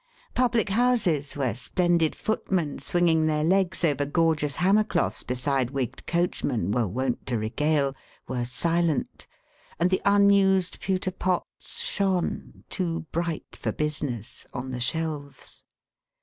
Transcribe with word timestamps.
Public 0.33 0.69
Houses, 0.69 1.35
where 1.37 1.53
splendid 1.53 2.15
footmen 2.15 2.79
swinging 2.79 3.27
their 3.27 3.43
legs 3.43 3.83
over 3.85 4.03
gorgeous 4.03 4.55
hammer 4.55 4.83
cloths 4.83 5.21
beside 5.21 5.69
wigged 5.69 6.07
coachmen 6.07 6.71
were 6.71 6.87
wont 6.87 7.23
to 7.27 7.37
regale, 7.37 7.95
were 8.27 8.43
silent, 8.43 9.27
and 9.79 9.91
the 9.91 10.01
unused 10.03 10.79
pewter 10.79 11.11
pots 11.11 11.77
shone, 11.83 12.63
too 12.67 13.01
bright 13.11 13.55
for 13.55 13.71
business, 13.71 14.47
on 14.55 14.71
the 14.71 14.79
shelves. 14.79 15.65